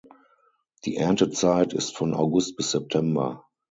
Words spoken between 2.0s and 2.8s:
August bis